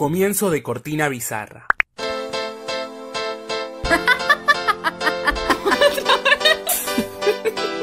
[0.00, 1.66] Comienzo de cortina bizarra.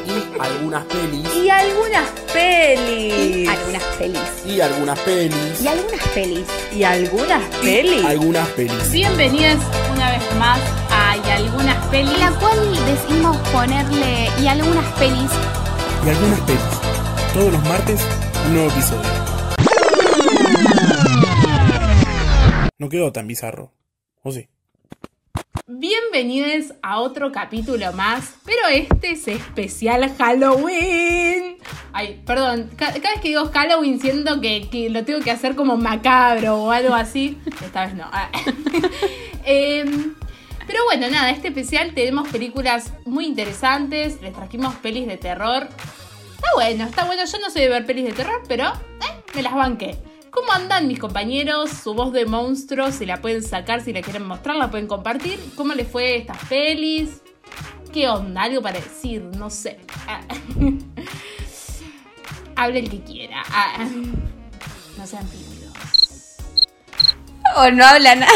[0.03, 1.35] y algunas pelis.
[1.35, 3.47] Y algunas pelis.
[3.47, 4.19] Algunas pelis.
[4.47, 5.61] Y algunas pelis.
[5.61, 6.47] Y algunas pelis.
[6.73, 8.03] Y algunas pelis.
[8.03, 8.91] Algunas pelis.
[8.91, 9.59] Bienvenidas
[9.93, 10.59] una vez más
[10.89, 12.17] a Y algunas pelis.
[12.17, 12.57] La cual
[12.87, 15.29] decidimos ponerle y algunas pelis.
[16.03, 16.63] Y algunas pelis.
[17.35, 18.01] Todos los martes,
[18.47, 19.26] un nuevo episodio.
[22.77, 23.71] No quedó tan bizarro.
[24.23, 24.47] ¿O sí?
[25.67, 31.57] Bienvenidos a otro capítulo más, pero este es especial Halloween.
[31.91, 35.55] Ay, perdón, ca- cada vez que digo Halloween siento que, que lo tengo que hacer
[35.55, 37.37] como macabro o algo así.
[37.63, 38.05] Esta vez no.
[38.11, 38.29] Ah.
[39.49, 40.13] Em,
[40.67, 45.63] pero bueno, nada, este especial tenemos películas muy interesantes, les trajimos pelis de terror.
[46.35, 47.23] Está bueno, está bueno.
[47.25, 49.97] Yo no soy de ver pelis de terror, pero eh, me las banqué.
[50.39, 51.71] ¿Cómo andan mis compañeros?
[51.71, 55.39] Su voz de monstruo, si la pueden sacar, si la quieren mostrar, la pueden compartir.
[55.55, 57.23] ¿Cómo les fue estas pelis?
[57.91, 58.43] ¿Qué onda?
[58.43, 59.79] Algo para decir, no sé.
[60.07, 60.21] Ah.
[62.55, 63.41] Hable el que quiera.
[63.49, 63.83] Ah.
[64.95, 66.35] No sean tímidos.
[67.55, 68.31] O no habla nada.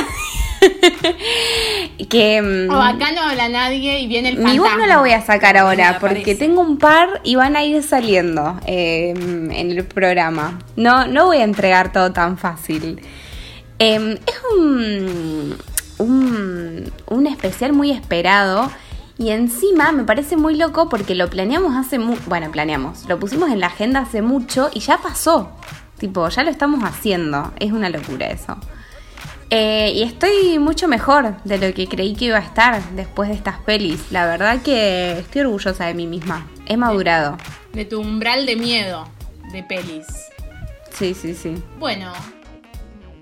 [2.09, 2.41] que.
[2.41, 4.77] mm, O acá no habla nadie y viene el Mi voz fantasma.
[4.77, 8.59] no la voy a sacar ahora porque tengo un par y van a ir saliendo
[8.65, 10.59] eh, en el programa.
[10.75, 13.01] No, no voy a entregar todo tan fácil.
[13.79, 15.57] Eh, es un,
[15.97, 18.71] un, un especial muy esperado
[19.17, 23.49] y encima me parece muy loco porque lo planeamos hace mu bueno, planeamos, lo pusimos
[23.51, 25.51] en la agenda hace mucho y ya pasó.
[25.97, 27.51] Tipo, ya lo estamos haciendo.
[27.59, 28.57] Es una locura eso.
[29.53, 33.35] Eh, y estoy mucho mejor de lo que creí que iba a estar después de
[33.35, 34.09] estas pelis.
[34.09, 36.47] La verdad que estoy orgullosa de mí misma.
[36.67, 37.37] He madurado.
[37.73, 39.05] De tu umbral de miedo
[39.51, 40.07] de pelis.
[40.91, 41.61] Sí, sí, sí.
[41.77, 42.13] Bueno.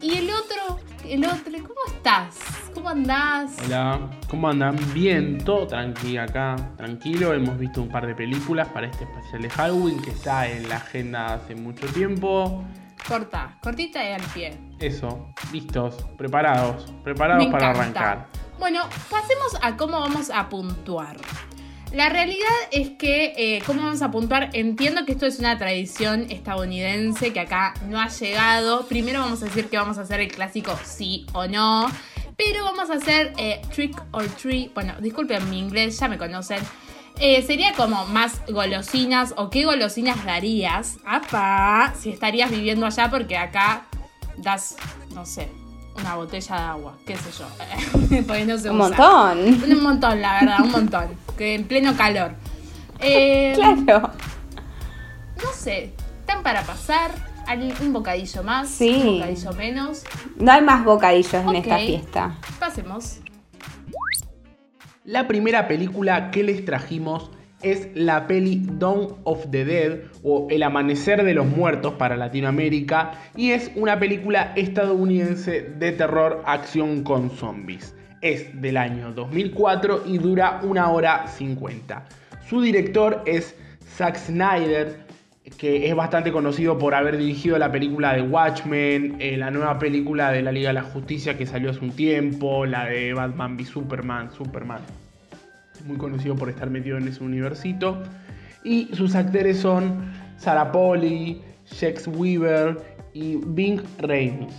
[0.01, 0.79] ¿Y el otro?
[1.03, 2.37] El otro, ¿cómo estás?
[2.75, 3.57] ¿Cómo andás?
[3.65, 4.77] Hola, ¿cómo andan?
[4.93, 7.33] Bien, todo tranquilo acá, tranquilo.
[7.33, 10.75] Hemos visto un par de películas para este especial de Halloween que está en la
[10.75, 12.63] agenda hace mucho tiempo.
[13.09, 14.55] Corta, cortita y al pie.
[14.79, 17.81] Eso, listos, preparados, preparados Me para encanta.
[17.81, 18.27] arrancar.
[18.59, 21.17] Bueno, pasemos a cómo vamos a puntuar.
[21.91, 24.51] La realidad es que, eh, ¿cómo vamos a puntuar?
[24.53, 28.85] Entiendo que esto es una tradición estadounidense que acá no ha llegado.
[28.85, 31.87] Primero vamos a decir que vamos a hacer el clásico sí o no.
[32.37, 34.71] Pero vamos a hacer eh, trick or treat.
[34.75, 36.59] Bueno, disculpen mi inglés, ya me conocen.
[37.19, 40.97] Eh, sería como más golosinas o qué golosinas darías.
[41.05, 41.93] ¡Apa!
[41.99, 43.83] Si estarías viviendo allá porque acá
[44.37, 44.77] das,
[45.13, 45.51] no sé,
[45.97, 47.45] una botella de agua, qué sé yo.
[48.45, 48.97] No se Un usa.
[48.97, 49.39] montón.
[49.71, 51.07] Un montón, la verdad, un montón.
[51.37, 52.35] Que en pleno calor.
[52.99, 54.11] Eh, Claro.
[55.43, 57.11] No sé, están para pasar.
[57.81, 59.01] Un bocadillo más, Sí.
[59.03, 60.03] un bocadillo menos.
[60.37, 62.35] No hay más bocadillos en esta fiesta.
[62.59, 63.17] Pasemos.
[65.09, 67.31] La primera película que les trajimos
[67.63, 73.13] es la peli Dawn of the Dead o El Amanecer de los Muertos para Latinoamérica
[73.35, 77.95] y es una película estadounidense de terror acción con zombies.
[78.21, 82.05] Es del año 2004 y dura una hora 50.
[82.47, 83.55] Su director es
[83.97, 85.07] Zack Snyder,
[85.57, 90.31] que es bastante conocido por haber dirigido la película de Watchmen, eh, la nueva película
[90.31, 93.65] de la Liga de la Justicia que salió hace un tiempo, la de Batman v
[93.65, 94.81] Superman, Superman.
[95.85, 98.01] Muy conocido por estar metido en ese universito.
[98.63, 102.77] Y sus actores son Sarah Polly, Shex Weaver
[103.13, 104.55] y Bing Reynolds.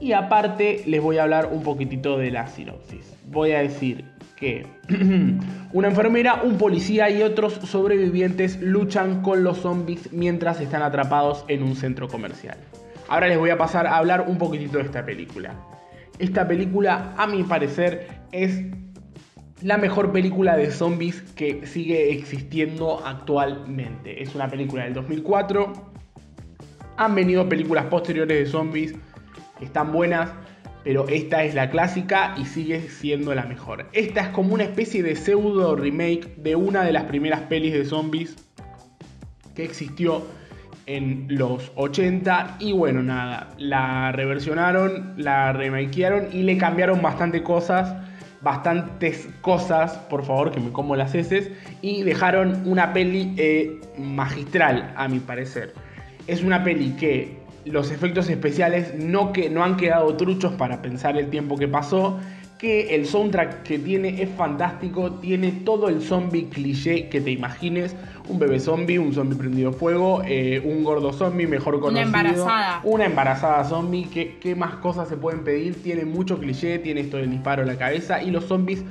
[0.00, 3.16] Y aparte les voy a hablar un poquitito de la sinopsis.
[3.26, 4.04] Voy a decir
[4.38, 4.66] que
[5.72, 11.62] una enfermera, un policía y otros sobrevivientes luchan con los zombies mientras están atrapados en
[11.62, 12.56] un centro comercial.
[13.08, 15.54] Ahora les voy a pasar a hablar un poquitito de esta película.
[16.18, 18.64] Esta película, a mi parecer, es
[19.62, 24.22] la mejor película de zombies que sigue existiendo actualmente.
[24.22, 25.72] Es una película del 2004.
[26.96, 28.94] Han venido películas posteriores de zombies
[29.58, 30.30] que están buenas,
[30.84, 33.86] pero esta es la clásica y sigue siendo la mejor.
[33.92, 37.84] Esta es como una especie de pseudo remake de una de las primeras pelis de
[37.84, 38.36] zombies
[39.54, 40.24] que existió
[40.86, 47.94] en los 80 y bueno, nada, la reversionaron, la remakearon y le cambiaron bastante cosas,
[48.40, 51.50] bastantes cosas, por favor, que me como las heces,
[51.82, 55.74] y dejaron una peli eh, magistral, a mi parecer.
[56.26, 57.36] Es una peli que
[57.70, 62.18] los efectos especiales no, que, no han quedado truchos para pensar el tiempo que pasó,
[62.58, 67.94] que el soundtrack que tiene es fantástico, tiene todo el zombie cliché que te imagines,
[68.28, 72.80] un bebé zombie, un zombie prendido fuego, eh, un gordo zombie mejor conocido, Una embarazada.
[72.82, 75.82] una embarazada zombie, ¿qué, qué más cosas se pueden pedir?
[75.82, 78.82] Tiene mucho cliché, tiene esto del disparo a la cabeza y los zombies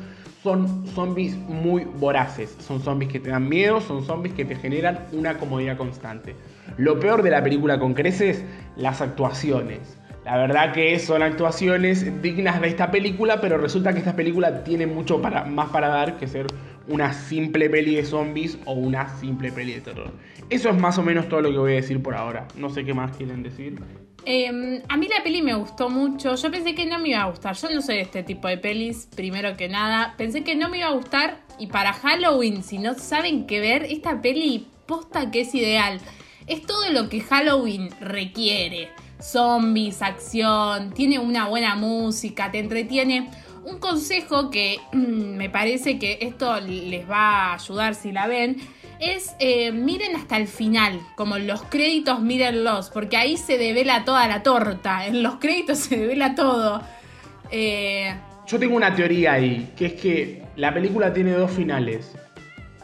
[0.42, 5.00] son zombies muy voraces, son zombies que te dan miedo, son zombies que te generan
[5.12, 6.36] una comodidad constante.
[6.78, 8.44] Lo peor de la película con creces,
[8.76, 9.98] las actuaciones.
[10.26, 14.86] La verdad que son actuaciones dignas de esta película, pero resulta que esta película tiene
[14.86, 16.48] mucho más para dar que ser
[16.90, 20.12] una simple peli de zombies o una simple peli de terror.
[20.50, 22.48] Eso es más o menos todo lo que voy a decir por ahora.
[22.56, 23.80] No sé qué más quieren decir.
[24.26, 26.36] Eh, a mí la peli me gustó mucho.
[26.36, 27.56] Yo pensé que no me iba a gustar.
[27.56, 30.16] Yo no soy de este tipo de pelis, primero que nada.
[30.18, 31.40] Pensé que no me iba a gustar.
[31.58, 36.02] Y para Halloween, si no saben qué ver, esta peli posta que es ideal.
[36.48, 38.90] Es todo lo que Halloween requiere.
[39.22, 43.30] Zombies, acción, tiene una buena música, te entretiene.
[43.66, 48.58] Un consejo que mm, me parece que esto les va a ayudar si la ven
[49.00, 54.28] es eh, miren hasta el final, como los créditos mírenlos, porque ahí se devela toda
[54.28, 56.82] la torta, en los créditos se devela todo.
[57.52, 58.16] Eh,
[58.48, 62.16] Yo tengo una teoría ahí, que es que la película tiene dos finales.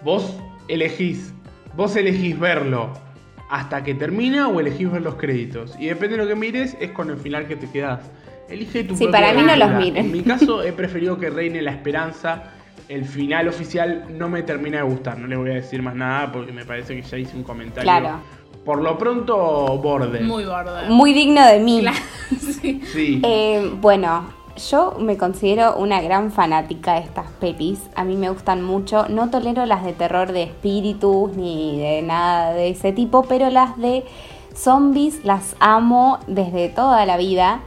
[0.04, 0.36] Vos
[0.68, 1.34] elegís,
[1.76, 2.92] vos elegís verlo
[3.50, 5.76] hasta que termina o elegís ver los créditos.
[5.80, 8.10] Y depende de lo que mires, es con el final que te quedás.
[8.50, 10.06] Elige tu Sí, para mí no los miren.
[10.06, 12.52] En mi caso he preferido que reine la esperanza.
[12.90, 15.18] El final oficial no me termina de gustar.
[15.18, 17.84] No le voy a decir más nada porque me parece que ya hice un comentario.
[17.84, 18.20] Claro.
[18.66, 20.22] Por lo pronto, borde.
[20.22, 20.90] muy borde.
[20.90, 21.82] Muy digno de mí.
[21.82, 21.98] Claro,
[22.62, 22.82] sí.
[22.92, 23.22] Sí.
[23.24, 27.80] Eh, bueno, yo me considero una gran fanática de estas pelis.
[27.96, 29.08] A mí me gustan mucho.
[29.10, 33.78] No tolero las de terror de espíritus ni de nada de ese tipo, pero las
[33.78, 34.06] de
[34.56, 37.62] zombies las amo desde toda la vida.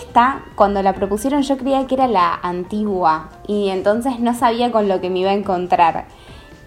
[0.00, 4.88] Esta, cuando la propusieron, yo creía que era la antigua y entonces no sabía con
[4.88, 6.06] lo que me iba a encontrar.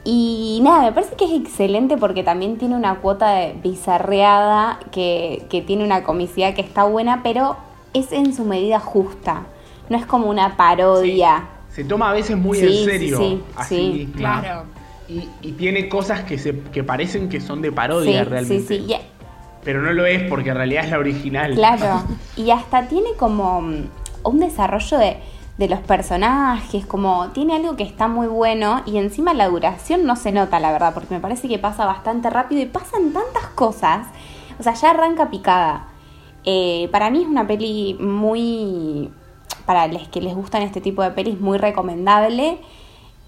[0.05, 5.45] Y nada, me parece que es excelente porque también tiene una cuota de bizarreada que,
[5.49, 7.57] que tiene una comicidad que está buena, pero
[7.93, 9.43] es en su medida justa.
[9.89, 11.43] No es como una parodia.
[11.69, 14.05] Se toma a veces muy Sí, en sí, serio sí, a sí sí.
[14.05, 14.41] misma.
[14.41, 14.63] Claro.
[15.07, 18.67] Y, y tiene cosas que, se, que parecen que son de Sí, parodia sí, realmente.
[18.67, 18.85] sí.
[18.87, 18.95] Y-
[19.63, 21.53] Pero no lo es porque en realidad es la original.
[21.55, 22.03] Claro,
[22.35, 23.85] y hasta tiene como mm,
[24.23, 25.17] un desarrollo de,
[25.57, 30.15] de los personajes, como tiene algo que está muy bueno y encima la duración no
[30.15, 34.07] se nota, la verdad, porque me parece que pasa bastante rápido y pasan tantas cosas,
[34.59, 35.85] o sea, ya arranca picada.
[36.45, 39.11] Eh, para mí es una peli muy,
[39.65, 42.59] para los que les gustan este tipo de pelis, muy recomendable.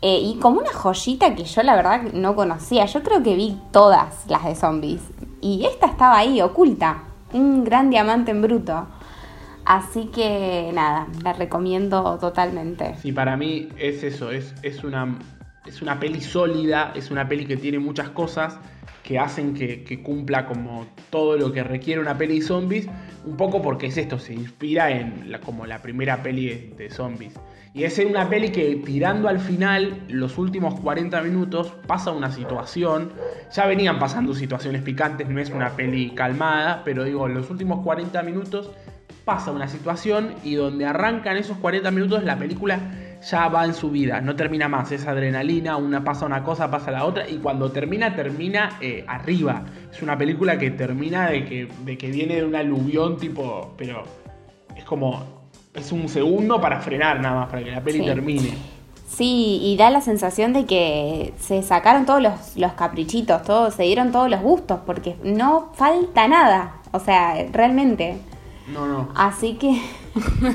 [0.01, 2.85] Eh, y como una joyita que yo la verdad no conocía.
[2.85, 5.01] Yo creo que vi todas las de zombies.
[5.41, 7.03] Y esta estaba ahí, oculta.
[7.33, 8.87] Un gran diamante en bruto.
[9.65, 12.95] Así que nada, la recomiendo totalmente.
[12.95, 15.19] Sí, para mí es eso, es, es, una,
[15.65, 18.57] es una peli sólida, es una peli que tiene muchas cosas
[19.03, 22.87] que hacen que, cumpla como todo lo que requiere una peli de zombies,
[23.25, 27.33] un poco porque es esto, se inspira en como la primera peli de, de zombies.
[27.73, 33.13] Y es una peli que tirando al final, los últimos 40 minutos, pasa una situación,
[33.53, 37.81] ya venían pasando situaciones picantes, no es una peli calmada, pero digo, en los últimos
[37.83, 38.71] 40 minutos
[39.23, 42.79] pasa una situación y donde arrancan esos 40 minutos la película
[43.21, 46.89] ya va en su vida, no termina más, es adrenalina, una pasa una cosa, pasa
[46.91, 49.63] la otra y cuando termina, termina eh, arriba.
[49.91, 54.03] Es una película que termina de que, de que viene de un aluvión tipo, pero
[54.75, 55.23] es como,
[55.73, 58.05] es un segundo para frenar nada más, para que la peli Sí.
[58.05, 58.49] termine.
[59.07, 63.83] Sí, y da la sensación de que se sacaron todos los, los caprichitos, todos, se
[63.83, 66.77] dieron todos los gustos, porque no falta nada.
[66.93, 68.17] O sea, realmente.
[68.67, 69.09] No, no.
[69.15, 69.81] Así que.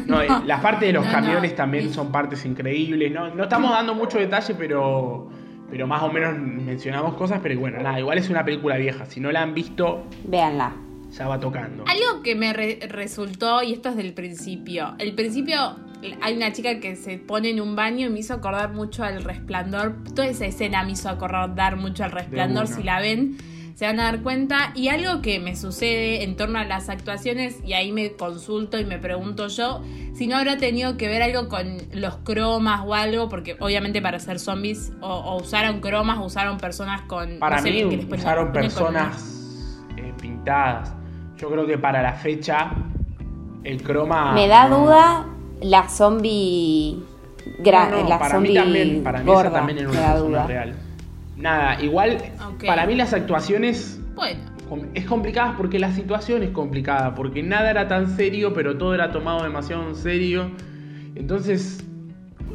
[0.06, 1.56] No, eh, las partes de los No, camiones no.
[1.56, 3.12] también son partes increíbles.
[3.12, 5.28] No, no estamos dando mucho detalle, pero,
[5.70, 7.40] pero más o menos mencionamos cosas.
[7.42, 9.06] Pero bueno, nada, igual es una película vieja.
[9.06, 10.72] Si no la han visto, Véanla.
[11.10, 11.84] ya va tocando.
[11.86, 14.94] Algo que me re- resultó, y esto es del principio.
[14.98, 15.76] El principio,
[16.22, 19.24] hay una chica que se pone en un baño y me hizo acordar mucho al
[19.24, 19.96] resplandor.
[20.14, 22.66] Toda esa escena me hizo acordar mucho al resplandor.
[22.68, 23.36] Si la ven,
[23.76, 24.72] se van a dar cuenta.
[24.74, 28.86] Y algo que me sucede en torno a las actuaciones, y ahí me consulto y
[28.86, 29.82] me pregunto yo,
[30.14, 34.18] si no habrá tenido que ver algo con los cromas o algo, porque obviamente para
[34.18, 37.38] ser zombies o, o usaron cromas, usaron personas con.
[37.38, 40.94] Para no sé, mí que les ponen- usaron personas eh, pintadas.
[41.36, 42.72] Yo creo que para la fecha
[43.62, 44.32] el croma...
[44.32, 45.26] Me da no- duda
[45.60, 46.96] la zombie.
[47.58, 49.42] Gran, No, no, la para zombie mí también, para mí gorda.
[49.48, 50.46] esa también era me una da persona duda.
[50.46, 50.76] real.
[51.36, 52.18] Nada, igual
[52.66, 54.40] para mí las actuaciones Bueno.
[54.94, 59.12] es complicada porque la situación es complicada, porque nada era tan serio, pero todo era
[59.12, 60.50] tomado demasiado en serio.
[61.14, 61.84] Entonces,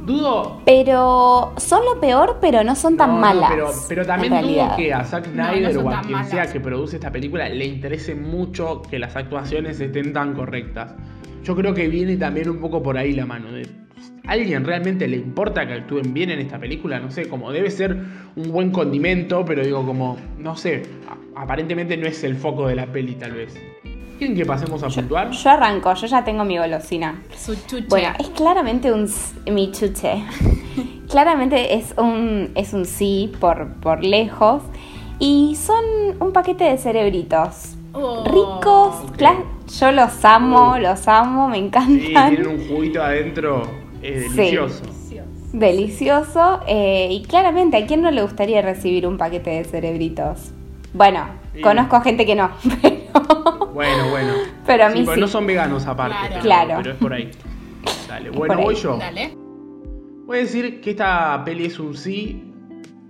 [0.05, 0.61] dudo.
[0.65, 3.49] Pero son lo peor, pero no son tan No, malas.
[3.51, 6.29] pero, pero también dudo que a Zack No, no Snyder o a quien malas.
[6.29, 10.93] sea que produce esta película le interese mucho que las actuaciones estén tan correctas.
[11.43, 13.51] Yo creo que viene también un poco por ahí la mano.
[13.51, 13.67] De,
[14.27, 16.99] ¿A alguien realmente le importa que actúen bien en esta película?
[16.99, 17.97] No sé, como debe ser
[18.35, 20.83] un buen condimento, pero digo, como, no sé,
[21.35, 23.59] aparentemente no es el foco de la peli tal vez.
[24.19, 25.31] ¿Quieren que pasemos a puntuar?
[25.31, 27.19] Yo arranco, yo ya tengo mi golosina.
[27.35, 27.87] Su chuche.
[27.89, 30.23] Bueno, es claramente un s- mi chuche.
[31.09, 34.61] claramente es un es un sí por por lejos
[35.19, 35.83] y son
[36.19, 38.23] un paquete de cerebritos Oh.
[38.23, 38.95] ricos.
[39.17, 39.43] cla-
[39.79, 40.77] Yo los amo, Oh.
[40.79, 42.29] los amo, me Sí, encantan.
[42.35, 43.63] tienen un juguito adentro
[44.01, 44.35] eh, Sí.
[44.35, 44.83] delicioso.
[45.53, 50.51] Delicioso eh, y claramente a quién no le gustaría recibir un paquete de cerebritos.
[50.93, 51.61] Bueno, Sí.
[51.61, 52.49] conozco a gente que no,
[52.81, 54.33] pero Bueno, bueno.
[54.65, 55.19] Pero a mí sí.
[55.19, 56.15] no son veganos aparte.
[56.15, 56.31] Claro.
[56.31, 56.73] pero- Claro.
[56.81, 57.31] Pero es por ahí.
[58.07, 58.63] Dale, Es bueno, ahí.
[58.63, 58.97] voy yo.
[58.97, 59.33] Dale.
[60.25, 62.43] Voy a decir que esta peli es un sí.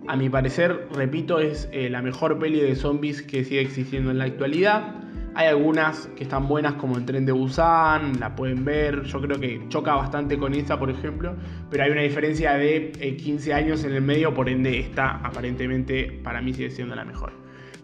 [0.07, 4.17] A mi parecer, repito, es eh, la mejor peli de zombies que sigue existiendo en
[4.17, 4.95] la actualidad.
[5.33, 9.03] Hay algunas que están buenas como el tren de Busan, la pueden ver.
[9.03, 11.35] Yo creo que choca bastante con esta, por ejemplo.
[11.69, 16.19] Pero hay una diferencia de eh, 15 años en el medio, por ende esta aparentemente
[16.23, 17.31] para mí sigue siendo la mejor.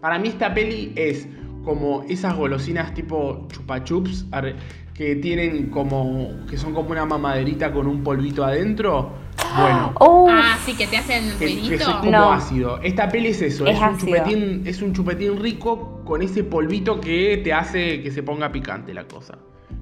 [0.01, 1.27] Para mí esta peli es
[1.63, 4.55] como esas golosinas tipo chupa chups arre,
[4.93, 9.13] que tienen como que son como una mamaderita con un polvito adentro.
[9.57, 12.31] Bueno, Uf, Ah, sí, que te hacen es como No.
[12.31, 12.79] ácido.
[12.81, 16.99] Esta peli es eso, Es es, un chupetín, es un chupetín rico con ese polvito
[16.99, 19.37] que te hace que se ponga picante la cosa.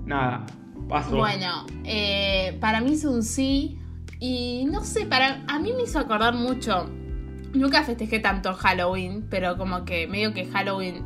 [0.06, 0.46] Nada,
[0.88, 1.18] paso.
[1.18, 3.80] Bueno, eh, para mí es un sí.
[4.20, 6.90] Y no sé, para a mí me hizo acordar mucho.
[7.54, 11.04] Nunca festejé tanto Halloween, pero como que medio que Halloween.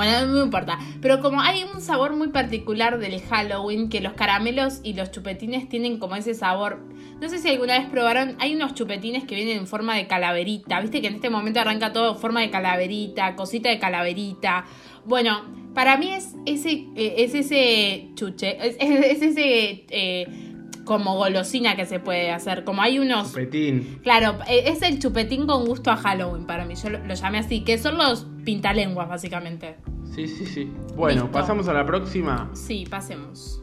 [0.00, 0.78] Bueno, no me importa.
[1.02, 5.68] Pero como hay un sabor muy particular del Halloween, que los caramelos y los chupetines
[5.68, 6.82] tienen como ese sabor.
[7.20, 10.80] No sé si alguna vez probaron, hay unos chupetines que vienen en forma de calaverita.
[10.80, 14.64] Viste que en este momento arranca todo en forma de calaverita, cosita de calaverita.
[15.04, 20.49] Bueno, para mí es ese, eh, es ese chuche, es, es- es ese eh,
[20.90, 22.64] como golosina que se puede hacer.
[22.64, 24.00] Como hay unos Chupetín.
[24.02, 26.74] Claro, eh, es el chupetín con gusto a Halloween para mí.
[26.74, 29.76] Yo lo, lo llamé así, que son los pintalenguas, básicamente.
[30.12, 30.72] Sí, sí, sí.
[30.96, 31.30] Bueno, Listo.
[31.30, 32.50] pasamos a la próxima.
[32.54, 33.62] Sí, pasemos.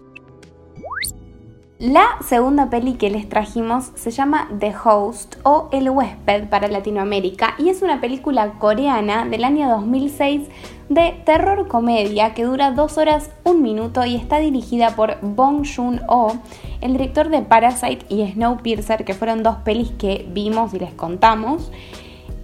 [1.79, 7.53] La segunda peli que les trajimos se llama The Host o El huésped para Latinoamérica
[7.60, 10.48] y es una película coreana del año 2006
[10.89, 16.39] de terror comedia que dura 2 horas 1 minuto y está dirigida por Bong Joon-ho,
[16.81, 21.72] el director de Parasite y Snowpiercer, que fueron dos pelis que vimos y les contamos.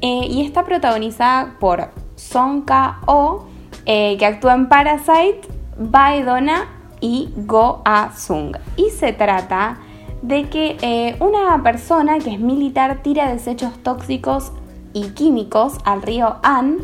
[0.02, 3.48] Eh, y está protagonizada por Song Ka-ho,
[3.88, 5.42] eh, que actúa en Parasite,
[5.80, 8.56] Bae-dona y Go A-sung.
[8.78, 9.78] Y se trata
[10.22, 14.54] de que eh, una persona que es militar tira desechos tóxicos
[14.94, 16.78] y químicos al río An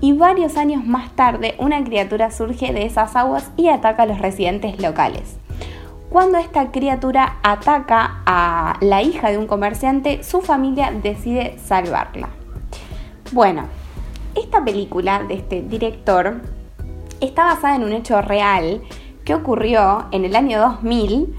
[0.00, 4.20] y varios años más tarde una criatura surge de esas aguas y ataca a los
[4.20, 5.38] residentes locales.
[6.08, 12.28] Cuando esta criatura ataca a la hija de un comerciante, su familia decide salvarla.
[13.32, 13.64] Bueno,
[14.36, 16.42] esta película de este director
[17.20, 18.82] está basada en un hecho real
[19.24, 21.34] que ocurrió en el año 2000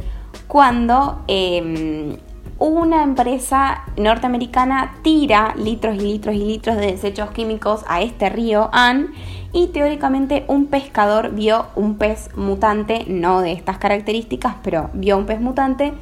[0.47, 2.17] cuando eh,
[2.57, 8.69] una empresa norteamericana tira litros y litros y litros de desechos químicos a este río
[8.71, 9.11] An
[9.51, 15.25] y teóricamente un pescador vio un pez mutante, no de estas características, pero vio un
[15.25, 15.93] pez mutante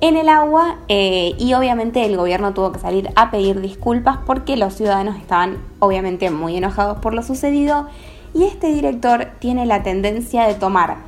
[0.00, 4.56] en el agua eh, y obviamente el gobierno tuvo que salir a pedir disculpas porque
[4.56, 7.88] los ciudadanos estaban obviamente muy enojados por lo sucedido
[8.34, 11.07] y este director tiene la tendencia de tomar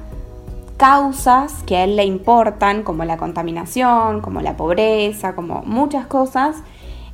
[0.80, 6.56] causas que a él le importan como la contaminación, como la pobreza, como muchas cosas,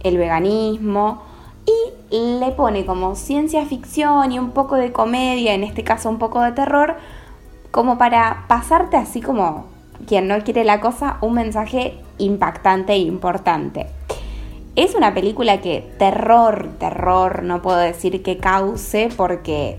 [0.04, 1.20] el veganismo
[1.66, 6.18] y le pone como ciencia ficción y un poco de comedia, en este caso un
[6.18, 6.94] poco de terror,
[7.72, 9.66] como para pasarte así como
[10.06, 13.88] quien no quiere la cosa, un mensaje impactante e importante.
[14.76, 19.76] Es una película que terror, terror, no puedo decir que cause porque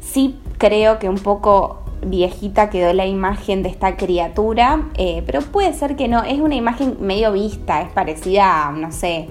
[0.00, 5.72] sí creo que un poco viejita quedó la imagen de esta criatura, eh, pero puede
[5.74, 9.28] ser que no, es una imagen medio vista, es parecida a, no sé,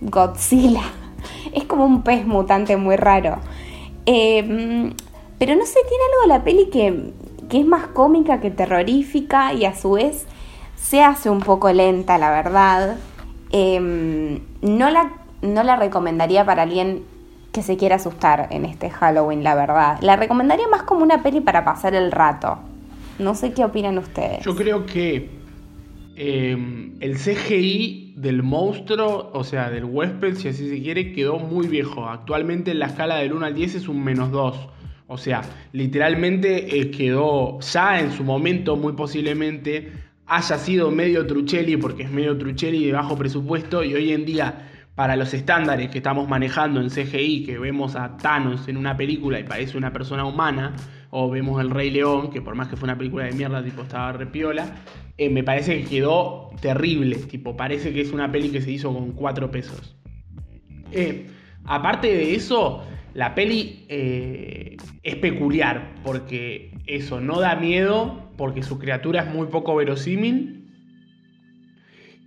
[0.00, 0.82] Godzilla.
[1.52, 3.36] Es como un pez mutante muy raro.
[4.06, 4.92] Eh,
[5.38, 7.12] pero no sé, tiene algo la peli que,
[7.48, 10.26] que es más cómica que terrorífica y a su vez
[10.76, 12.96] se hace un poco lenta, la verdad.
[13.52, 15.12] Eh, no, la,
[15.42, 17.04] no la recomendaría para alguien
[17.52, 19.98] que se quiera asustar en este Halloween, la verdad.
[20.00, 22.58] La recomendaría más como una peli para pasar el rato.
[23.18, 24.44] No sé qué opinan ustedes.
[24.44, 25.30] Yo creo que
[26.16, 31.66] eh, el CGI del monstruo, o sea, del huésped, si así se quiere, quedó muy
[31.66, 32.06] viejo.
[32.06, 34.68] Actualmente en la escala del 1 al 10 es un menos 2.
[35.08, 35.42] O sea,
[35.72, 39.90] literalmente eh, quedó ya en su momento, muy posiblemente,
[40.26, 44.69] haya sido medio Truchelli, porque es medio Truchelli de bajo presupuesto, y hoy en día,
[44.94, 49.40] para los estándares que estamos manejando en CGI, que vemos a Thanos en una película
[49.40, 50.74] y parece una persona humana,
[51.10, 53.82] o vemos El Rey León, que por más que fue una película de mierda, tipo
[53.82, 54.66] estaba repiola,
[55.16, 58.92] eh, me parece que quedó terrible, tipo, parece que es una peli que se hizo
[58.92, 59.96] con cuatro pesos.
[60.92, 61.26] Eh,
[61.64, 68.78] aparte de eso, la peli eh, es peculiar, porque eso no da miedo, porque su
[68.78, 70.68] criatura es muy poco verosímil.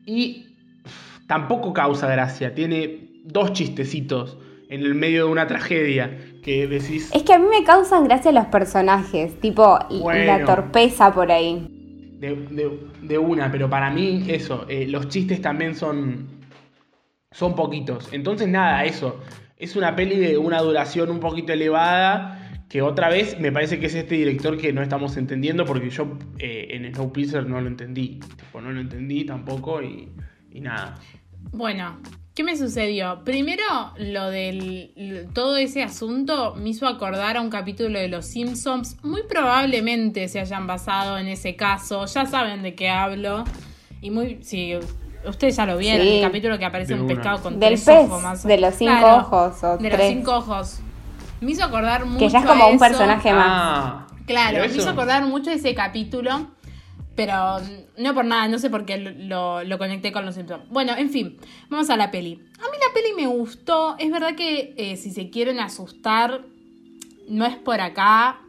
[0.06, 0.53] Y
[1.34, 4.38] tampoco causa gracia, tiene dos chistecitos
[4.70, 7.10] en el medio de una tragedia que decís...
[7.12, 10.04] Es que a mí me causan gracia los personajes, tipo y- y la
[10.38, 10.46] Bueno.
[10.46, 12.16] torpeza por ahí.
[12.20, 16.28] De, de- de una, pero para mí eso, eh, los chistes también son,
[17.32, 18.14] son poquitos.
[18.14, 19.20] Entonces nada, eso,
[19.58, 23.88] es una peli de una duración un poquito elevada, que otra vez me parece que
[23.88, 28.20] es este director que no estamos entendiendo, porque yo eh, en Snowpiercer no lo entendí,
[28.38, 30.10] tipo, no lo entendí tampoco y,
[30.52, 31.00] y nada.
[31.52, 31.98] Bueno,
[32.36, 33.22] ¿qué me sucedió?
[33.24, 33.64] Primero,
[33.98, 38.98] lo del todo ese asunto me hizo acordar a un capítulo de Los Simpsons.
[39.04, 42.06] Muy probablemente se hayan basado en ese caso.
[42.06, 43.44] Ya saben de qué hablo.
[44.02, 44.74] Y muy, sí,
[45.26, 46.16] ustedes ya lo vieron, Sí.
[46.16, 47.16] el capítulo que aparece De un una.
[47.16, 48.44] pescado con Del tres pez, ojos más.
[48.44, 50.80] o- de los cinco Claro, ojos, o de los cinco ojos.
[51.40, 52.80] Me hizo acordar mucho Que ya es a como un eso.
[52.86, 53.46] personaje más.
[53.50, 56.48] Ah, Claro, me hizo acordar mucho de ese capítulo,
[57.16, 57.58] pero
[57.98, 60.64] no por nada, no sé por qué lo, conecté con los Simpsons.
[60.70, 61.38] Bueno, en fin,
[61.70, 62.42] vamos a la peli.
[62.60, 66.46] A mí la peli me gustó, es verdad que eh, si se quieren asustar,
[67.28, 68.42] no es por acá,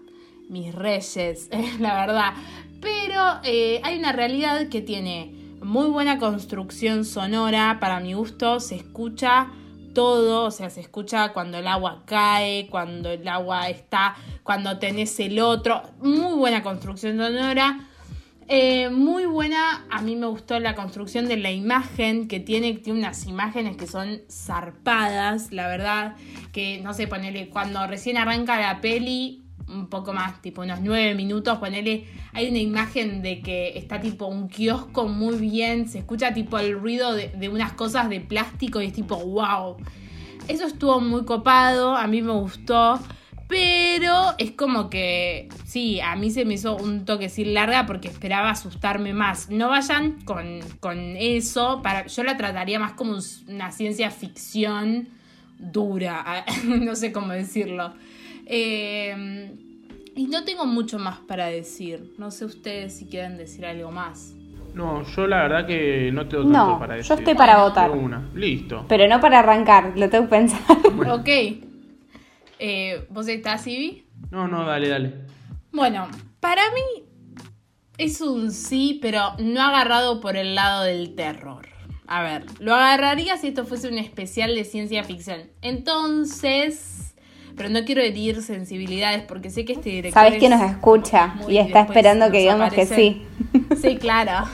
[0.49, 2.33] mis reyes, la verdad.
[2.80, 8.76] Pero eh, hay una realidad que tiene muy buena construcción sonora, para mi gusto, se
[8.76, 9.50] escucha
[9.94, 15.18] todo, o sea, se escucha cuando el agua cae, cuando el agua está, cuando tenés
[15.21, 17.88] el otro, muy buena construcción sonora.
[18.46, 22.98] Eh, muy buena, a mí me gustó la construcción de la imagen que tiene, tiene
[22.98, 26.16] unas imágenes que son zarpadas, la verdad,
[26.52, 31.14] que no sé, ponele, cuando recién arranca la peli, un poco más, tipo unos nueve
[31.14, 32.04] minutos, ponele,
[32.35, 36.78] hay una imagen de que está tipo un kiosco muy bien, se escucha tipo el
[36.78, 39.76] ruido de, de unas cosas de plástico y es tipo, wow.
[40.48, 43.00] Eso estuvo muy copado, a mí me gustó.
[43.48, 48.09] Pero es como que, sí, a mí se me hizo un toque sin larga porque
[48.09, 49.50] esperaba asustarme más.
[49.50, 53.22] No vayan con, con eso, para, yo la trataría más como un-
[53.54, 55.09] una ciencia ficción
[55.59, 57.92] dura, no sé cómo decirlo.
[58.46, 59.52] Eh,
[60.16, 62.14] y no tengo mucho más para decir.
[62.18, 64.35] No sé ustedes si quieren decir algo más.
[64.74, 67.18] No, yo la verdad que no tengo tanto No, para yo decir.
[67.18, 67.90] estoy para votar.
[67.90, 68.85] una, listo.
[68.88, 70.61] Pero no para arrancar, lo tengo que pensar.
[71.11, 71.28] Ok.
[72.66, 74.07] Eh, ¿Vos estás, Ivy?
[74.31, 75.12] No, no, dale, dale.
[75.70, 76.09] Bueno,
[76.40, 77.05] para mí
[77.98, 81.68] es un sí, pero no agarrado por el lado del terror.
[82.07, 85.42] A ver, lo agarraría si esto fuese un especial de ciencia ficción.
[85.61, 87.14] Entonces,
[87.55, 90.22] pero no quiero herir sensibilidades porque sé que este director.
[90.22, 93.27] Sabes quién es nos escucha y está esperando que digamos que sí.
[93.77, 94.48] Sí, claro.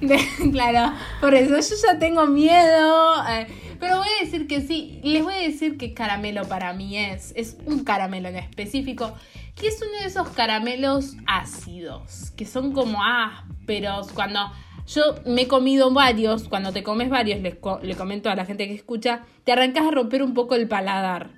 [0.52, 3.14] Claro, por eso yo ya tengo miedo.
[3.28, 3.46] eh,
[3.84, 4.98] pero voy a decir que sí.
[5.02, 7.34] Les voy a decir que caramelo para mí es.
[7.36, 9.12] Es un caramelo en específico.
[9.54, 12.30] Que es uno de esos caramelos ácidos.
[12.30, 14.10] Que son como ásperos.
[14.12, 14.40] Cuando
[14.86, 16.48] yo me he comido varios.
[16.48, 19.26] Cuando te comes varios, le comento a la gente que escucha.
[19.44, 21.32] Te arrancas a romper un poco el paladar.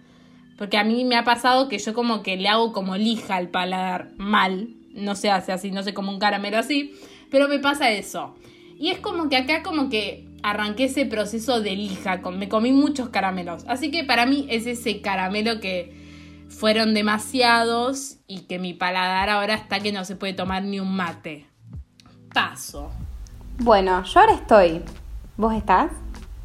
[0.57, 3.49] Porque a mí me ha pasado que yo como que le hago como lija al
[3.49, 4.69] paladar mal.
[4.93, 6.95] No se hace así, no sé como un caramelo así.
[7.29, 8.37] Pero me pasa eso.
[8.79, 12.23] Y es como que acá como que arranqué ese proceso de lija.
[12.23, 13.65] con- Me comí muchos caramelos.
[13.69, 16.05] Así que para mí es ese caramelo que
[16.49, 20.95] fueron demasiados y que mi paladar ahora está que no se puede tomar ni un
[20.95, 21.47] mate.
[22.33, 22.91] Paso.
[23.59, 24.83] Bueno, yo ahora estoy.
[25.37, 25.91] ¿Vos estás?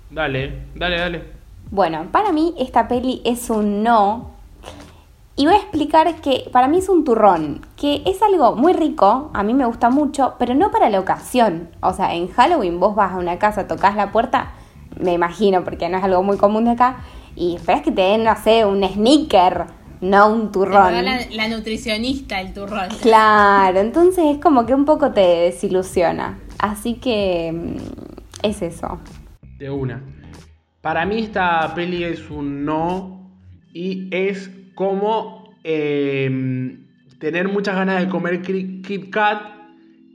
[0.09, 1.23] Dale, dale, dale.
[1.69, 4.31] Bueno, para mí esta peli es un no.
[5.36, 9.32] Y voy a explicar que para mí es un turrón, que es algo muy rico,
[9.34, 11.70] a mí me gusta mucho, pero no para la ocasión.
[11.82, 14.52] O sea, en Halloween vos vas a una casa, tocas la puerta,
[15.00, 16.98] me imagino, porque no es algo muy común de acá,
[17.36, 19.67] y esperas que te den, no sé, un sneaker,
[20.02, 21.06] no un turrón.
[21.06, 22.89] la, la nutricionista el turrón.
[23.02, 26.39] Claro, entonces es como que un poco te desilusiona.
[26.60, 29.00] Así que mm, es eso.
[29.58, 30.04] De una.
[30.82, 33.32] Para mí esta peli es un no
[33.74, 36.77] y es como eh,
[37.19, 39.41] tener muchas ganas de comer Kit Kat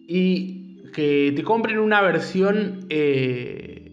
[0.08, 3.90] y que te compren una versión eh,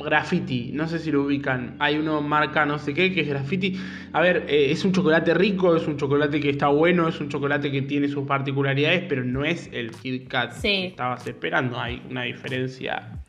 [0.00, 0.70] graffiti.
[0.72, 1.76] No sé si lo ubican.
[1.78, 3.76] Hay uno marca no sé qué que es graffiti.
[4.12, 7.28] A ver, eh, es un chocolate rico, es un chocolate que está bueno, es un
[7.28, 10.68] chocolate que tiene sus particularidades, pero no es el Kit Kat Sí.
[10.68, 11.78] que estabas esperando.
[11.80, 13.22] Hay una diferencia.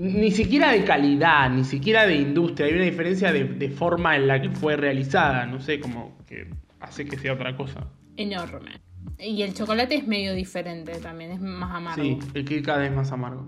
[0.00, 2.68] Ni siquiera de calidad, ni siquiera de industria.
[2.68, 5.44] Hay una diferencia de, de forma en la que fue realizada.
[5.44, 7.84] No sé, como que hace que sea otra cosa.
[8.16, 8.80] Enorme.
[9.18, 12.00] Y el chocolate es medio diferente también, es más amargo.
[12.00, 13.44] Sí, el Kit Kat es más amargo.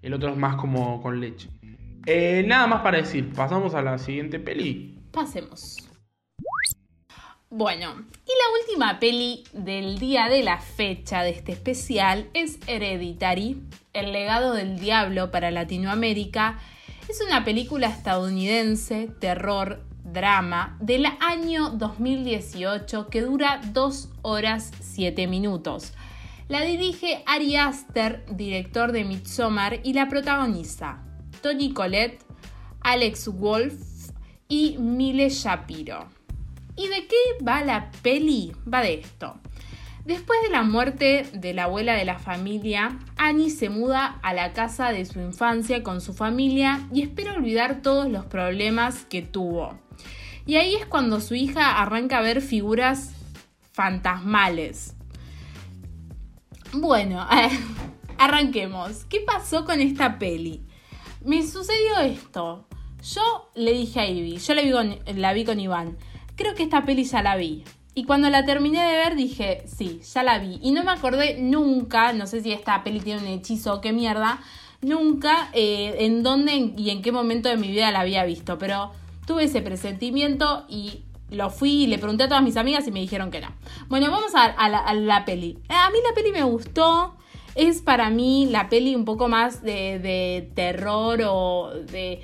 [0.00, 1.48] El otro es más como con leche.
[2.06, 5.00] Eh, nada más para decir, pasamos a la siguiente peli.
[5.10, 5.87] Pasemos.
[7.50, 7.94] Bueno,
[8.26, 13.62] y la última peli del día de la fecha de este especial es Hereditary,
[13.94, 16.58] El legado del diablo para Latinoamérica.
[17.08, 25.94] Es una película estadounidense, terror, drama, del año 2018 que dura 2 horas 7 minutos.
[26.48, 31.02] La dirige Ari Aster, director de Midsommar, y la protagoniza
[31.40, 32.22] Tony Collette,
[32.80, 34.10] Alex Wolff
[34.48, 36.17] y Mile Shapiro.
[36.78, 38.52] ¿Y de qué va la peli?
[38.72, 39.34] Va de esto.
[40.04, 44.52] Después de la muerte de la abuela de la familia, Annie se muda a la
[44.52, 49.76] casa de su infancia con su familia y espera olvidar todos los problemas que tuvo.
[50.46, 53.12] Y ahí es cuando su hija arranca a ver figuras
[53.72, 54.94] fantasmales.
[56.72, 57.26] Bueno,
[58.18, 59.04] arranquemos.
[59.06, 60.62] ¿Qué pasó con esta peli?
[61.24, 62.68] Me sucedió esto.
[63.02, 65.98] Yo le dije a Ivy, yo la vi con, vi con Iván,
[66.38, 67.64] creo que esta peli ya la vi.
[67.94, 70.60] Y cuando la terminé de ver dije, sí, ya la vi.
[70.62, 73.92] Y no me acordé nunca, no sé si esta peli tiene un hechizo o qué
[73.92, 74.40] mierda,
[74.80, 78.56] nunca eh, en dónde y en qué momento de mi vida la había visto.
[78.56, 78.92] Pero
[79.26, 83.00] tuve ese presentimiento y lo fui y le pregunté a todas mis amigas y me
[83.00, 83.48] dijeron que no.
[83.88, 85.58] Bueno, vamos a, a la, a la peli.
[85.68, 87.16] A mí la peli me gustó.
[87.56, 92.22] Es para mí la peli un poco más de, de terror o de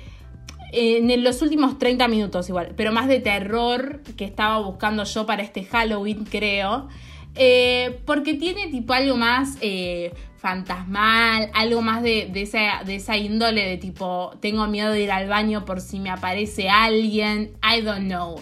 [0.71, 5.43] en los últimos 30 minutos igual, pero más de terror que estaba buscando yo para
[5.43, 6.89] este Halloween, creo.
[7.35, 13.17] Eh, porque tiene tipo algo más eh, fantasmal, algo más de, de, esa, de esa
[13.17, 17.81] índole de tipo, tengo miedo de ir al baño por si me aparece alguien, I
[17.81, 18.41] don't know.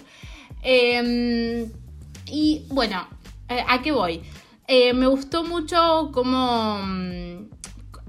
[0.62, 1.68] Eh,
[2.28, 3.08] y bueno,
[3.50, 4.22] eh, ¿a qué voy?
[4.68, 6.80] Me gustó mucho como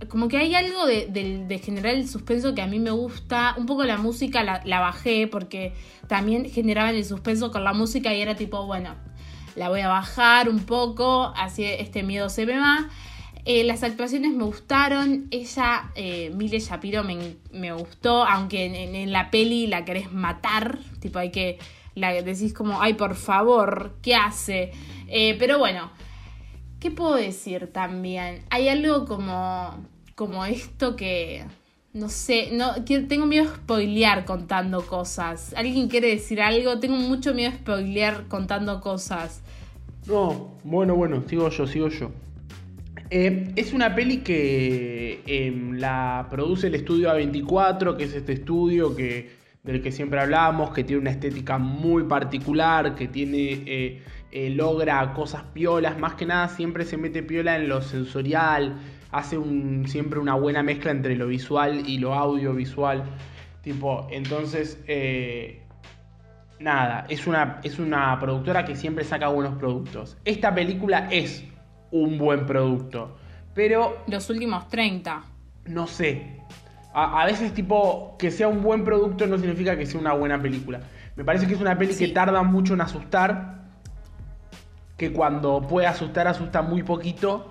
[0.08, 3.54] como que hay algo de, generar el suspenso que a mí me gusta.
[3.56, 5.72] Un poco la música la, bajé porque
[6.08, 8.94] también generaban el suspenso con la música y era tipo, bueno,
[9.56, 12.88] la voy a bajar un poco, así este miedo se me va.
[13.46, 15.28] Eh, las actuaciones me gustaron.
[15.30, 20.78] Ella, eh, Mile Shapiro, me, gustó, aunque en, la peli la querés matar.
[21.00, 21.58] Tipo, hay que.
[21.94, 24.72] La decís como, ay, por favor, ¿qué hace?
[25.06, 25.90] Eh, pero bueno.
[26.84, 28.42] ¿Qué puedo decir también?
[28.50, 29.70] Hay algo como,
[30.14, 31.42] como esto que,
[31.94, 35.54] no sé, no, tengo miedo de spoilear contando cosas.
[35.56, 36.80] ¿Alguien quiere decir algo?
[36.80, 39.42] Tengo mucho miedo de spoilear contando cosas.
[40.06, 42.10] No, bueno, bueno, sigo yo, sigo yo.
[43.08, 48.94] Eh, es una peli que eh, la produce el estudio A24, que es este estudio
[48.94, 49.30] que,
[49.62, 53.62] del que siempre hablamos, que tiene una estética muy particular, que tiene...
[53.64, 54.02] Eh,
[54.36, 58.78] eh, logra cosas piolas, más que nada siempre se mete piola en lo sensorial,
[59.12, 63.04] hace un, siempre una buena mezcla entre lo visual y lo audiovisual.
[63.62, 65.62] Tipo, entonces, eh,
[66.58, 70.16] nada, es una, es una productora que siempre saca buenos productos.
[70.24, 71.44] Esta película es
[71.92, 73.16] un buen producto,
[73.54, 73.98] pero...
[74.08, 75.22] Los últimos 30.
[75.66, 76.40] No sé.
[76.92, 80.42] A, a veces, tipo, que sea un buen producto no significa que sea una buena
[80.42, 80.80] película.
[81.14, 82.08] Me parece que es una peli sí.
[82.08, 83.63] que tarda mucho en asustar
[84.96, 87.48] que cuando puede asustar, asusta muy poquito.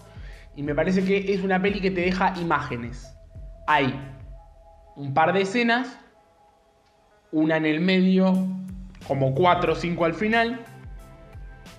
[0.56, 3.16] Y me parece que es una peli que te deja imágenes.
[3.68, 3.94] Hay
[4.96, 6.00] un par de escenas,
[7.32, 8.34] una en el medio,
[9.08, 10.62] como cuatro o cinco al final,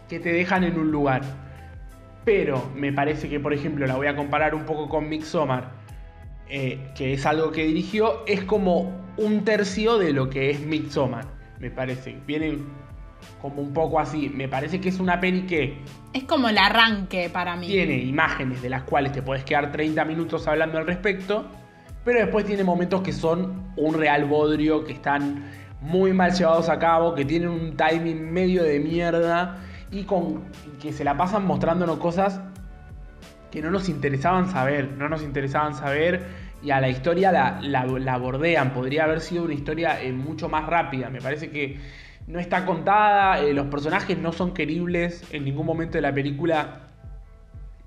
[0.08, 1.22] que te dejan en un lugar.
[2.24, 5.70] Pero me parece que, por ejemplo, la voy a comparar un poco con Midsommar,
[6.48, 11.26] eh, que es algo que dirigió, es como un tercio de lo que es Midsommar,
[11.58, 12.18] me parece.
[12.26, 12.66] Vienen
[13.40, 14.30] como un poco así.
[14.30, 15.82] Me parece que es una peli que.
[16.12, 17.66] Es como el arranque para mí.
[17.66, 21.46] Tiene imágenes de las cuales te puedes quedar 30 minutos hablando al respecto.
[22.04, 25.44] Pero después tiene momentos que son un real bodrio, que están
[25.80, 29.58] muy mal llevados a cabo, que tienen un timing medio de mierda.
[29.90, 30.44] Y con
[30.80, 32.40] que se la pasan mostrándonos cosas
[33.50, 34.92] que no nos interesaban saber.
[34.98, 36.26] No nos interesaban saber.
[36.62, 38.72] Y a la historia la, la, la bordean.
[38.72, 41.10] Podría haber sido una historia eh, mucho más rápida.
[41.10, 41.78] Me parece que
[42.26, 46.80] no está contada, eh, los personajes no son queribles, en ningún momento de la película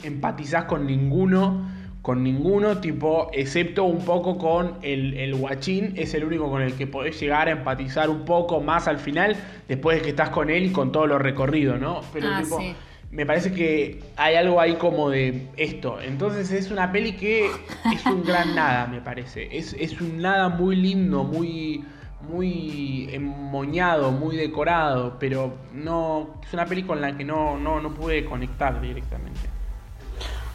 [0.04, 1.70] empatizás con ninguno,
[2.02, 6.74] con ninguno, tipo, excepto un poco con el, el guachín, es el único con el
[6.74, 9.36] que podés llegar a empatizar un poco más al final,
[9.68, 12.02] después de que estás con él y con todo lo recorrido, ¿no?
[12.14, 12.74] Pero Ah, tipo, sí.
[13.12, 16.00] me parece que hay algo ahí como de esto.
[16.00, 17.48] Entonces es una peli que
[17.94, 19.58] es un gran nada, me parece.
[19.58, 21.84] Es, es un nada muy lindo, muy,
[22.22, 27.94] muy emoñado, muy decorado, pero no es una peli con la que no, no, no
[27.94, 29.42] pude conectar directamente.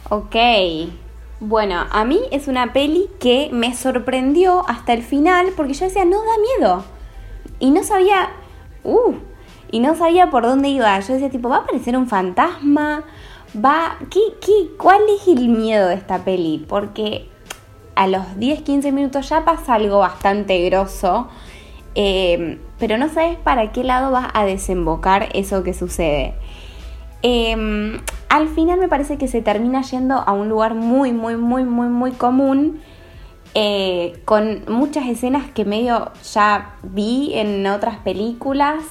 [0.09, 0.35] Ok.
[1.39, 6.05] Bueno, a mí es una peli que me sorprendió hasta el final porque yo decía,
[6.05, 6.85] no da miedo.
[7.59, 8.29] Y no sabía,
[8.83, 9.15] uh,
[9.71, 10.99] y no sabía por dónde iba.
[10.99, 13.03] Yo decía, tipo, ¿va a aparecer un fantasma?
[13.55, 13.97] ¿Va?
[14.09, 16.65] ¿Qué, qué, ¿Cuál es el miedo de esta peli?
[16.67, 17.29] Porque
[17.95, 21.27] a los 10-15 minutos ya pasa algo bastante grosso.
[21.95, 26.33] Eh, pero no sabes para qué lado va a desembocar eso que sucede.
[27.21, 31.63] Eh, al final me parece que se termina yendo a un lugar muy, muy, muy,
[31.63, 32.81] muy, muy común.
[33.55, 38.83] eh, con muchas escenas que medio ya vi en otras películas.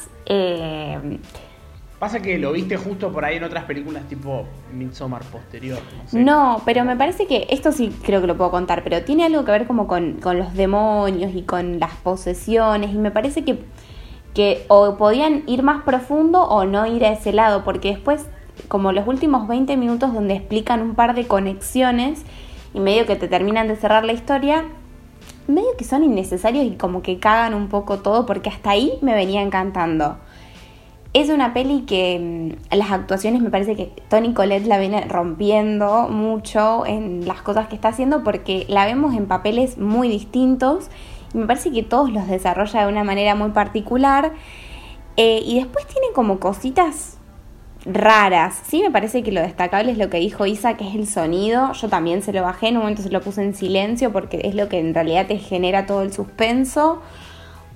[2.02, 5.78] Pasa que lo viste justo por ahí en otras películas tipo Midsommar posterior.
[6.10, 6.56] No.
[6.56, 9.44] No, pero me parece que esto sí creo que lo puedo contar, pero tiene algo
[9.44, 13.62] que ver como con, con los demonios y con las posesiones y me parece que,
[14.34, 18.26] que o podían ir más profundo o no ir a ese lado, porque después,
[18.66, 22.24] como los últimos 20 minutos donde explican un par de conexiones
[22.74, 24.64] y medio que te terminan de cerrar la historia,
[25.46, 29.14] medio que son innecesarios y como que cagan un poco todo porque hasta ahí me
[29.14, 30.16] venía encantando.
[31.14, 32.18] Es una peli que
[32.70, 37.68] mm, las actuaciones me parece que Tony Collette la viene rompiendo mucho en las cosas
[37.68, 40.88] que está haciendo porque la vemos en papeles muy distintos
[41.34, 44.32] y me parece que todos los desarrolla de una manera muy particular
[45.16, 47.18] Eh, y después tiene como cositas
[47.84, 48.62] raras.
[48.64, 51.72] Sí, me parece que lo destacable es lo que dijo Isa, que es el sonido.
[51.74, 54.54] Yo también se lo bajé, en un momento se lo puse en silencio porque es
[54.54, 57.02] lo que en realidad te genera todo el suspenso.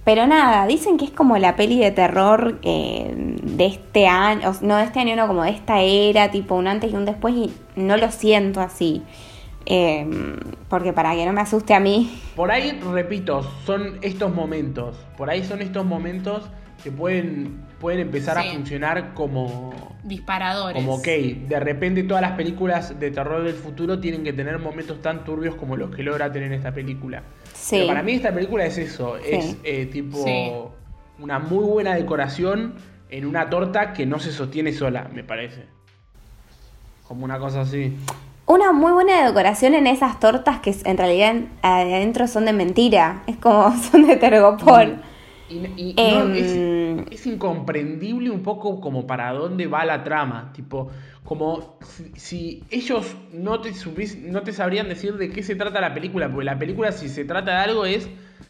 [0.07, 4.77] Pero nada, dicen que es como la peli de terror eh, de este año, no
[4.77, 7.53] de este año, no, como de esta era, tipo un antes y un después, y
[7.75, 9.03] no lo siento así.
[9.67, 10.07] Eh,
[10.69, 14.97] porque para que no me asuste a mí, Por ahí, repito, son estos momentos.
[15.17, 16.49] Por ahí son estos momentos
[16.85, 18.49] que pueden, pueden empezar Sí.
[18.49, 19.73] a funcionar como,
[20.05, 20.77] Disparadores.
[20.81, 21.07] como, ok,
[21.49, 25.57] de repente todas las películas de terror del futuro tienen que tener momentos tan turbios
[25.57, 27.25] como los que logra tener esta película.
[27.67, 27.77] Sí.
[27.79, 30.53] Pero para mí esta película es eso, es eh, tipo Sí.
[31.19, 32.75] una muy buena decoración
[33.11, 35.65] en una torta que no se sostiene sola, me parece.
[37.09, 37.97] Como una cosa así.
[38.47, 43.25] Una muy buena decoración en esas tortas que en realidad adentro son de mentira.
[43.27, 45.03] Es como son de tergopol.
[45.49, 46.61] Y, y Em, no, es,
[47.11, 50.53] es incomprendible un poco como para dónde va la trama.
[50.53, 50.91] Tipo,
[51.25, 55.81] como si, si ellos no te, supies- no te sabrían decir de qué se trata
[55.81, 56.29] la película.
[56.31, 58.09] Porque la película, si se trata de algo, es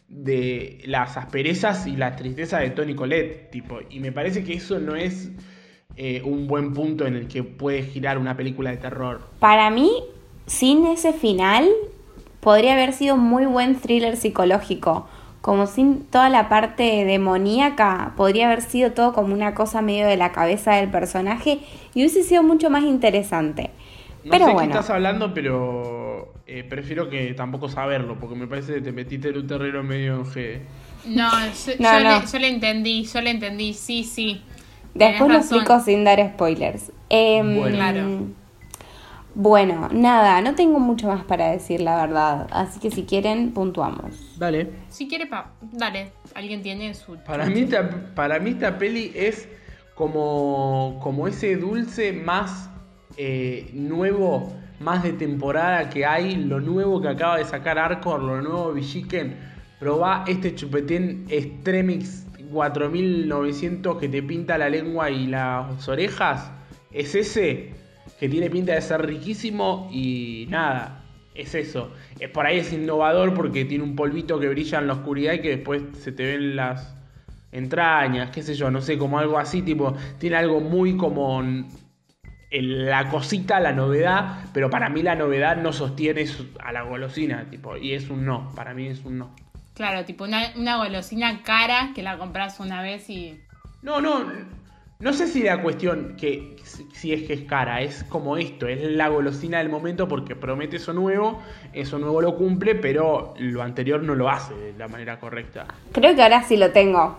[0.09, 3.50] de las asperezas y la tristeza de Tony Colette.
[3.50, 5.30] Tipo, y me parece que eso no es
[5.96, 9.20] eh, un buen punto en el que puede girar una película de terror.
[9.38, 9.90] Para mí,
[10.46, 11.68] sin ese final,
[12.40, 15.09] podría haber sido muy buen thriller psicológico.
[15.46, 20.16] Como sin toda la parte demoníaca, podría haber sido todo como una cosa medio de
[20.16, 21.61] la cabeza del personaje
[21.94, 23.70] y hubiese sido mucho más interesante.
[24.24, 24.72] No Pero sé bueno.
[24.72, 28.18] qué estás hablando, pero eh, prefiero que tampoco saberlo.
[28.18, 30.61] Porque me parece que te metiste en un terreno medio en G.
[31.04, 32.20] No, yo, No, yo no.
[32.20, 34.42] Le, yo le entendí, yo le entendí, sí, sí.
[34.94, 36.90] Después lo explico sin dar spoilers.
[37.54, 37.68] Bueno.
[37.76, 38.26] Claro.
[39.38, 42.46] Bueno, nada, no tengo mucho más para decir, la verdad.
[42.51, 44.35] Así que si quieren, puntuamos.
[44.38, 44.70] Dale.
[44.88, 46.12] Si quiere, pa, dale.
[46.35, 47.18] Alguien tiene su.
[47.18, 49.46] Para mí, esta, para mí esta peli es
[49.94, 52.70] como, como ese dulce más
[53.18, 58.40] eh, nuevo, más de temporada que hay, lo nuevo que acaba de sacar Arcor, lo
[58.40, 59.37] nuevo Villiquen.
[59.79, 66.51] Probá este chupetín Extremix 4900 que te pinta la lengua y las orejas.
[66.90, 67.75] Es ese
[68.18, 71.02] que tiene pinta de ser riquísimo y nada,
[71.35, 71.92] es eso.
[72.33, 75.50] Por ahí es innovador porque tiene un polvito que brilla en la oscuridad y que
[75.50, 76.94] después se te ven las
[77.52, 81.64] entrañas, qué sé yo, no sé, como algo así, tipo, tiene algo muy como n-
[82.50, 86.26] el- la cosita, la novedad, pero para mí la novedad no sostiene
[86.61, 89.35] a la golosina, tipo, y es un no, para mí es un no.
[89.74, 93.38] Claro, tipo una, una golosina cara que la compras una vez y.
[93.83, 94.24] No, no,
[94.98, 96.56] no sé si la cuestión que
[96.92, 100.76] si- es que es cara, es como esto, es la golosina del momento porque promete
[100.76, 101.40] eso nuevo,
[101.72, 105.66] eso nuevo lo cumple, pero lo anterior no lo hace de la manera correcta.
[105.92, 107.16] Creo que ahora sí lo tengo.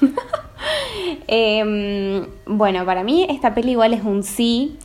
[1.26, 4.78] Em, bueno, para mí esta peli igual es un sí.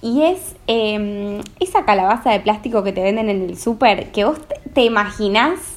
[0.00, 4.38] Y es eh, esa calabaza de plástico que te venden en el súper, que vos
[4.74, 5.71] te imaginás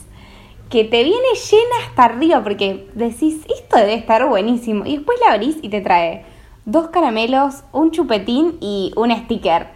[0.70, 4.86] que te viene llena hasta arriba, porque decís, esto debe estar buenísimo.
[4.86, 6.26] Y después la abrís y te trae
[6.66, 9.68] dos caramelos, un chupetín y un sticker.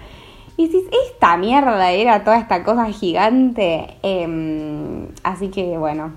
[0.57, 3.95] Y decís, esta mierda era toda esta cosa gigante.
[4.03, 6.13] Em, así que bueno.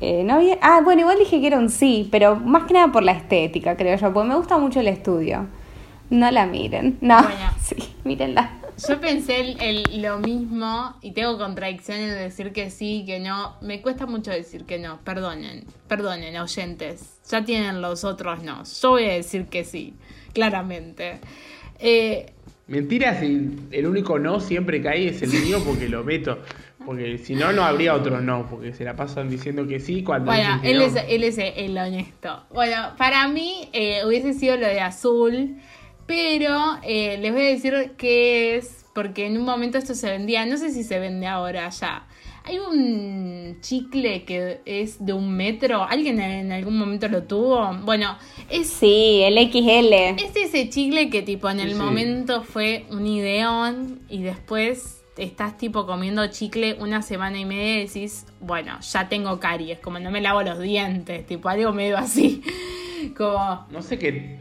[0.00, 0.58] eh, no había...
[0.60, 3.76] Ah, bueno, igual dije que era un sí, pero más que nada por la estética,
[3.76, 5.46] creo yo, porque me gusta mucho el estudio.
[6.10, 6.98] No la miren.
[7.00, 7.50] No, Bueno.
[7.62, 8.50] sí, mírenla.
[8.88, 13.56] Yo pensé el- el- lo mismo y tengo contradicciones de decir que sí, que no.
[13.62, 14.98] Me cuesta mucho decir que no.
[15.02, 17.18] Perdonen, perdonen, oyentes.
[17.30, 18.62] Ya tienen los otros no.
[18.64, 19.94] Yo voy a decir que sí,
[20.34, 21.20] claramente.
[21.78, 22.32] Eh,
[22.68, 26.38] Mentira si el único no siempre que hay es el mío porque lo meto.
[26.84, 28.46] Porque si no, no habría otro no.
[28.50, 30.84] Porque se la pasan diciendo que sí cuando bueno, dicen que él no.
[30.84, 32.42] es, él es el honesto.
[32.52, 35.56] Bueno, para mí eh, hubiese sido lo de azul,
[36.06, 40.46] pero eh, les voy a decir que es, porque en un momento esto se vendía,
[40.46, 42.06] no sé si se vende ahora ya.
[42.44, 47.74] Hay un chicle que es de un metro, ¿alguien en algún momento lo tuvo?
[47.82, 48.16] Bueno,
[48.48, 49.92] es, Sí, el XL.
[50.24, 51.80] es ese chicle que tipo en el Sí, sí.
[51.82, 57.86] momento fue un ideón y después estás tipo comiendo chicle una semana y media y
[57.86, 62.42] decís, bueno, ya tengo caries, como no me lavo los dientes, tipo algo medio así.
[63.16, 64.38] Como No sé qué.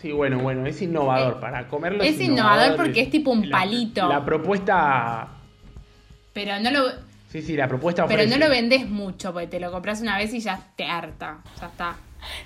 [0.00, 1.34] Sí, bueno, bueno, es innovador.
[1.34, 4.08] Eh, Para comerlo es innovador porque es tipo un la- palito.
[4.08, 5.28] La, propuesta.
[6.32, 6.82] pero no lo
[7.28, 8.38] Sí, sí, la propuesta pero no ofrece.
[8.44, 11.96] lo vendés mucho porque te lo compras una vez y ya te harta, ya está.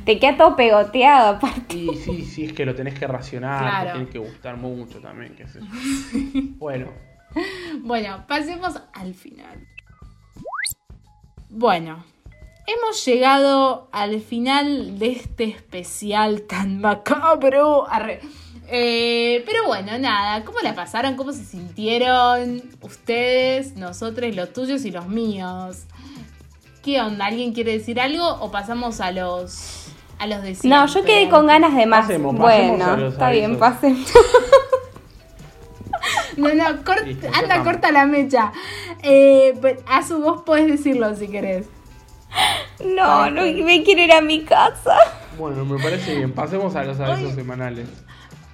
[0.05, 1.75] Te queda todo pegoteado aparte.
[1.75, 3.87] Sí, sí, sí, es que lo tenés que racionar, Claro.
[3.87, 5.67] te tiene que gustar mucho también, qué sé yo.
[6.59, 6.89] Bueno,
[7.83, 9.67] Bueno, pasemos al final.
[11.49, 12.05] Bueno,
[12.77, 17.87] hemos llegado al final de este especial tan macabro.
[17.89, 18.21] Arre.
[18.73, 21.17] Eh, pero bueno, nada, ¿cómo la pasaron?
[21.17, 25.85] ¿Cómo se sintieron ustedes, nosotros, los tuyos y los míos?
[26.85, 27.27] ¿Qué onda?
[27.27, 29.87] ¿Alguien quiere decir algo o pasamos a los
[30.19, 32.03] a los de No, yo quedé con ganas de más.
[32.07, 34.09] Pasemos, pasemos a bueno, está bien, pasemos.
[36.37, 38.53] No, no, cort- Listo, anda, corta la mecha.
[39.03, 41.67] Eh, pero a su voz puedes decirlo si querés.
[42.85, 44.97] No, no me quiero ir a mi casa.
[45.39, 46.33] bueno, me parece bien.
[46.33, 47.89] Pasemos a los avisos semanales.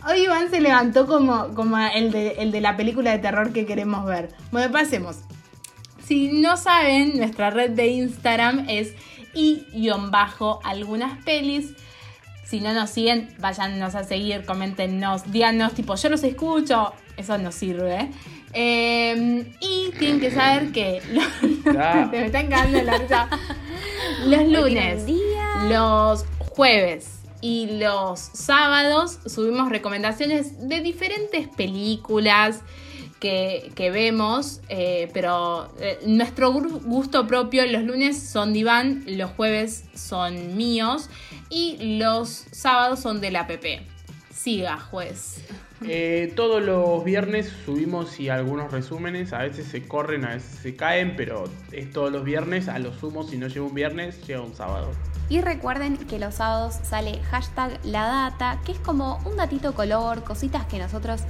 [0.09, 3.67] Hoy Iván se levantó como, como el, de, el de la película de terror que
[3.67, 4.31] queremos ver.
[4.51, 5.19] Bueno, pasemos.
[6.05, 8.95] Si no saben, nuestra red de Instagram es
[9.35, 11.75] y-algunas pelis.
[12.45, 16.93] Si no nos siguen, váyanos a seguir, coméntenos, díganos, tipo, yo los escucho.
[17.17, 18.11] Eso nos sirve.
[18.59, 21.03] Eh, y tienen que saber que
[21.65, 22.09] Ya.
[22.11, 23.29] me están cagando la risa.
[24.25, 25.05] Los lunes,
[25.69, 32.63] los jueves y los sábados subimos recomendaciones de diferentes películas
[33.21, 39.31] que, que vemos, eh, pero eh, nuestro gusto propio, los lunes son de Iván, los
[39.33, 41.11] jueves son míos
[41.51, 43.83] y los sábados son de la PP.
[44.35, 45.43] Siga, juez.
[45.87, 50.75] Eh, todos los viernes subimos y algunos resúmenes, a veces se corren, a veces se
[50.75, 54.41] caen, pero es todos los viernes, a lo sumo si no llega un viernes, llega
[54.41, 54.91] un sábado.
[55.29, 60.23] Y recuerden que los sábados sale hashtag la data, que es como un datito color,
[60.25, 61.23] cositas que nosotros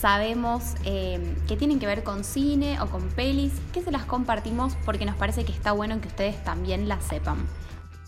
[0.00, 4.76] sabemos eh, que tienen que ver con cine o con pelis, que se las compartimos
[4.86, 7.38] porque nos parece que está bueno que ustedes también las sepan.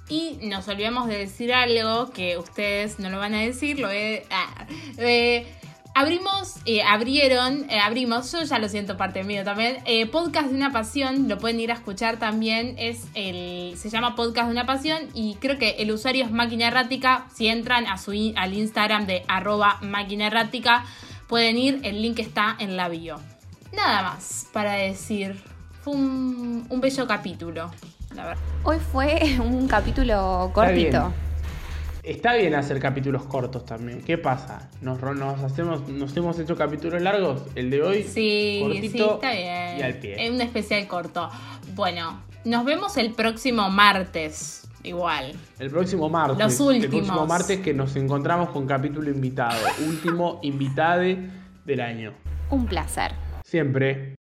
[0.09, 4.25] Y nos olvidamos de decir algo que ustedes no lo van a decir, lo he-
[4.31, 4.67] ah,
[4.99, 5.47] eh,
[5.95, 10.55] abrimos, eh, abrieron, eh, abrimos, yo ya lo siento parte mío también, eh, Podcast de
[10.55, 14.67] una Pasión, lo pueden ir a escuchar también, es el, se llama Podcast de una
[14.67, 19.07] Pasión y creo que el usuario es Máquina Errática, si entran a su, al Instagram
[19.07, 20.85] de arroba Máquina Errática,
[21.29, 23.21] pueden ir, el link está en la bio.
[23.73, 25.43] Nada más para decir,
[25.83, 27.71] fue un, un bello capítulo,
[28.15, 28.43] la verdad.
[28.65, 30.53] Hoy fue un capítulo bien.
[30.53, 31.13] cortito.
[32.03, 34.03] Está bien hacer capítulos cortos también.
[34.03, 34.69] ¿Qué pasa?
[34.81, 35.01] ¿Nos,
[35.45, 37.43] hacemos, nos hemos hecho capítulos largos?
[37.55, 39.79] El de hoy, Sí, cortito sí, está bien.
[39.79, 40.25] y al pie.
[40.27, 41.31] Es un especial corto.
[41.77, 44.69] Bueno, nos vemos el próximo martes.
[44.83, 45.33] Igual.
[45.61, 46.39] El próximo martes.
[46.39, 47.07] Los El últimos.
[47.07, 49.61] próximo martes que nos encontramos con capítulo invitado.
[49.87, 51.31] Último invitade
[51.65, 52.15] del año.
[52.51, 53.13] Un placer.
[53.45, 54.17] Siempre.